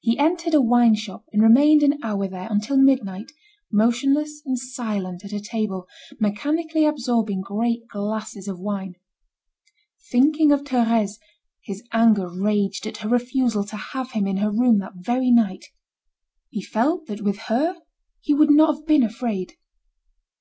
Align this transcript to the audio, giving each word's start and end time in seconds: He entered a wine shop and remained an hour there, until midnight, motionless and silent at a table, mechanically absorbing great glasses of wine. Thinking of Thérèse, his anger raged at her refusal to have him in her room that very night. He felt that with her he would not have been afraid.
He 0.00 0.18
entered 0.18 0.52
a 0.52 0.60
wine 0.60 0.96
shop 0.96 1.26
and 1.32 1.40
remained 1.44 1.84
an 1.84 2.00
hour 2.02 2.26
there, 2.26 2.48
until 2.50 2.76
midnight, 2.76 3.30
motionless 3.70 4.42
and 4.44 4.58
silent 4.58 5.24
at 5.24 5.32
a 5.32 5.38
table, 5.38 5.86
mechanically 6.18 6.84
absorbing 6.84 7.40
great 7.42 7.86
glasses 7.86 8.48
of 8.48 8.58
wine. 8.58 8.96
Thinking 10.10 10.50
of 10.50 10.62
Thérèse, 10.64 11.20
his 11.62 11.84
anger 11.92 12.28
raged 12.28 12.84
at 12.84 12.96
her 12.96 13.08
refusal 13.08 13.62
to 13.66 13.76
have 13.76 14.10
him 14.10 14.26
in 14.26 14.38
her 14.38 14.50
room 14.50 14.80
that 14.80 14.94
very 14.96 15.30
night. 15.30 15.66
He 16.48 16.62
felt 16.64 17.06
that 17.06 17.20
with 17.22 17.38
her 17.46 17.76
he 18.20 18.34
would 18.34 18.50
not 18.50 18.74
have 18.74 18.86
been 18.86 19.04
afraid. 19.04 19.52